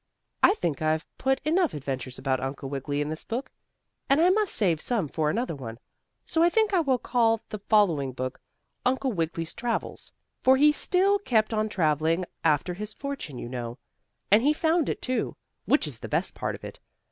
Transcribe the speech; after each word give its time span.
I 0.41 0.55
think 0.55 0.81
I've 0.81 1.05
put 1.19 1.39
enough 1.45 1.75
adventures 1.75 2.17
about 2.17 2.39
Uncle 2.39 2.67
Wiggily 2.69 3.01
in 3.01 3.09
this 3.09 3.23
book, 3.23 3.51
and 4.09 4.19
I 4.19 4.31
must 4.31 4.55
save 4.55 4.81
some 4.81 5.07
for 5.07 5.29
another 5.29 5.53
one. 5.53 5.77
So 6.25 6.41
I 6.41 6.49
think 6.49 6.73
I 6.73 6.79
will 6.79 6.97
call 6.97 7.39
the 7.49 7.59
following 7.59 8.11
book 8.11 8.41
"Uncle 8.83 9.11
Wiggily's 9.11 9.53
Travels," 9.53 10.11
for 10.41 10.57
he 10.57 10.71
still 10.71 11.19
kept 11.19 11.53
on 11.53 11.69
traveling 11.69 12.25
after 12.43 12.73
his 12.73 12.93
fortune 12.93 13.37
you 13.37 13.47
know. 13.47 13.77
And 14.31 14.41
he 14.41 14.53
found 14.53 14.89
it, 14.89 15.03
too, 15.03 15.35
which 15.65 15.85
is 15.87 15.99
the 15.99 16.09
best 16.09 16.33
part 16.33 16.55
of 16.55 16.63
it. 16.63 16.79